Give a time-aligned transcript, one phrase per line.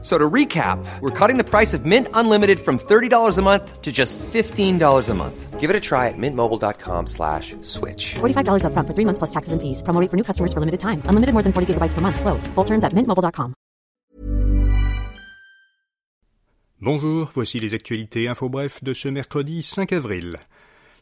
[0.00, 3.90] So to recap, we're cutting the price of Mint Unlimited from $30 a month to
[3.90, 5.58] just $15 a month.
[5.58, 8.14] Give it a try at mintmobile.com slash switch.
[8.20, 9.82] $45 upfront for three months plus taxes and fees.
[9.82, 11.02] Promo rate for new customers for limited time.
[11.10, 12.20] Unlimited more than 40 gigabytes per month.
[12.20, 12.46] Slows.
[12.54, 13.54] Full terms at mintmobile.com.
[16.80, 20.36] Bonjour, voici les actualités info bref de ce mercredi 5 avril.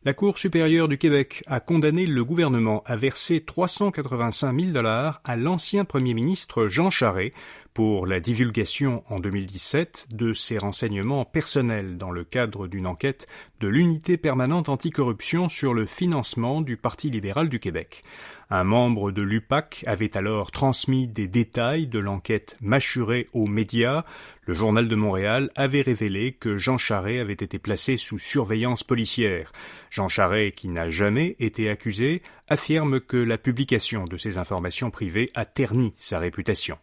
[0.05, 5.37] La Cour supérieure du Québec a condamné le gouvernement à verser 385 000 dollars à
[5.37, 7.35] l'ancien premier ministre Jean Charest
[7.77, 13.27] pour la divulgation en 2017 de ses renseignements personnels dans le cadre d'une enquête
[13.61, 18.03] de l'unité permanente anticorruption sur le financement du Parti libéral du Québec.
[18.49, 24.07] Un membre de l'UPAC avait alors transmis des détails de l'enquête mâchurée aux médias.
[24.47, 29.53] Le journal de Montréal avait révélé que Jean Charret avait été placé sous surveillance policière.
[29.91, 35.31] Jean Charret, qui n'a jamais été accusé, affirme que la publication de ces informations privées
[35.35, 36.79] a terni sa réputation.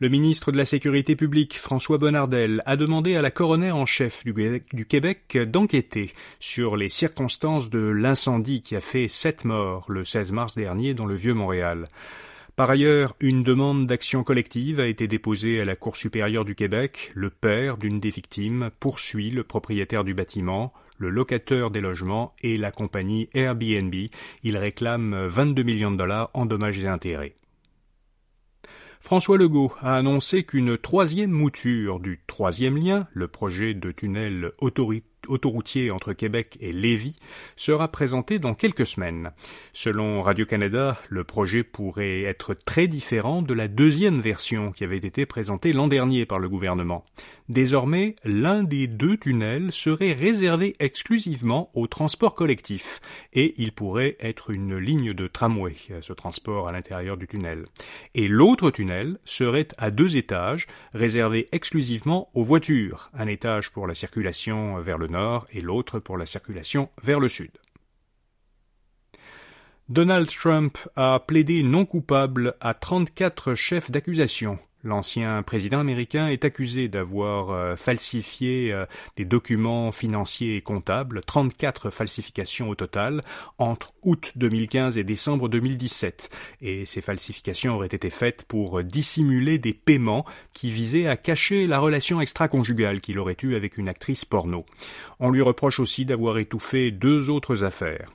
[0.00, 4.24] Le ministre de la Sécurité publique, François Bonnardel, a demandé à la coroner en chef
[4.24, 4.34] du
[4.86, 10.56] Québec d'enquêter sur les circonstances de l'incendie qui a fait sept morts le 16 mars
[10.56, 11.84] dernier dans le Vieux-Montréal.
[12.56, 17.12] Par ailleurs, une demande d'action collective a été déposée à la Cour supérieure du Québec.
[17.14, 22.58] Le père d'une des victimes poursuit le propriétaire du bâtiment, le locateur des logements et
[22.58, 23.94] la compagnie Airbnb.
[24.42, 27.36] Il réclame 22 millions de dollars en dommages et intérêts.
[29.04, 35.13] François Legault a annoncé qu'une troisième mouture du troisième lien, le projet de tunnel autoritaire
[35.28, 37.16] autoroutier entre Québec et Lévis
[37.56, 39.30] sera présenté dans quelques semaines.
[39.72, 45.26] Selon Radio-Canada, le projet pourrait être très différent de la deuxième version qui avait été
[45.26, 47.04] présentée l'an dernier par le gouvernement.
[47.50, 53.00] Désormais, l'un des deux tunnels serait réservé exclusivement au transport collectif
[53.34, 57.64] et il pourrait être une ligne de tramway, ce transport à l'intérieur du tunnel.
[58.14, 63.94] Et l'autre tunnel serait à deux étages, réservé exclusivement aux voitures, un étage pour la
[63.94, 67.50] circulation vers le nord et l'autre pour la circulation vers le sud.
[69.88, 76.88] Donald Trump a plaidé non coupable à 34 chefs d'accusation L'ancien président américain est accusé
[76.88, 78.84] d'avoir euh, falsifié euh,
[79.16, 83.22] des documents financiers et comptables, 34 falsifications au total,
[83.56, 86.28] entre août 2015 et décembre 2017.
[86.60, 91.78] Et ces falsifications auraient été faites pour dissimuler des paiements qui visaient à cacher la
[91.78, 94.66] relation extra-conjugale qu'il aurait eue avec une actrice porno.
[95.18, 98.10] On lui reproche aussi d'avoir étouffé deux autres affaires.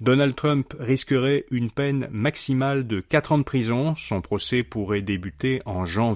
[0.00, 3.94] Donald Trump risquerait une peine maximale de 4 ans de prison.
[3.96, 6.13] Son procès pourrait débuter en janvier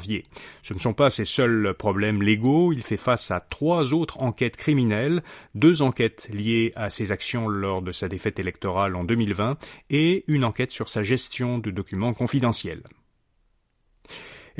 [0.62, 4.56] ce ne sont pas ses seuls problèmes légaux, il fait face à trois autres enquêtes
[4.56, 5.22] criminelles,
[5.54, 9.58] deux enquêtes liées à ses actions lors de sa défaite électorale en 2020
[9.90, 12.82] et une enquête sur sa gestion de documents confidentiels.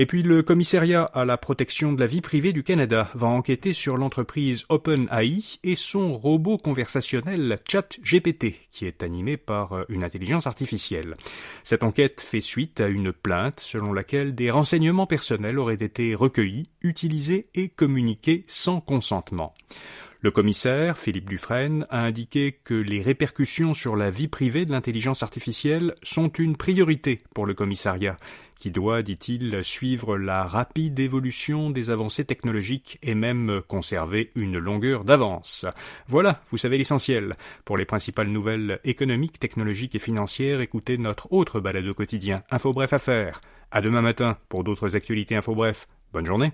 [0.01, 3.73] Et puis le commissariat à la protection de la vie privée du Canada va enquêter
[3.73, 10.47] sur l'entreprise OpenAI et son robot conversationnel ChatGPT, qui est animé par euh, une intelligence
[10.47, 11.17] artificielle.
[11.65, 16.69] Cette enquête fait suite à une plainte selon laquelle des renseignements personnels auraient été recueillis,
[16.85, 19.53] utilisés et communiqués sans consentement.
[20.21, 25.23] Le commissaire, Philippe Dufresne, a indiqué que les répercussions sur la vie privée de l'intelligence
[25.23, 28.17] artificielle sont une priorité pour le commissariat,
[28.59, 35.05] qui doit, dit-il, suivre la rapide évolution des avancées technologiques et même conserver une longueur
[35.05, 35.67] d'avance.
[36.09, 37.35] Voilà, vous savez l'essentiel.
[37.65, 42.73] Pour les principales nouvelles économiques, technologiques et financières, écoutez notre autre balade au quotidien, Info
[42.73, 43.41] Bref Affaires.
[43.71, 45.87] À demain matin pour d'autres actualités Info Bref.
[46.13, 46.51] Bonne journée.